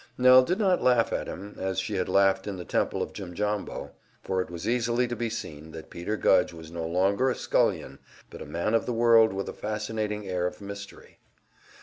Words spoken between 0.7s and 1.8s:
laugh at him, as